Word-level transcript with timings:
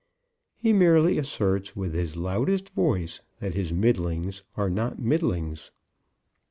He 0.57 0.73
merely 0.73 1.19
asserts 1.19 1.75
with 1.75 1.93
his 1.93 2.17
loudest 2.17 2.69
voice 2.71 3.21
that 3.37 3.53
his 3.53 3.71
middlings 3.71 4.41
are 4.57 4.67
not 4.71 4.97
middlings. 4.97 5.69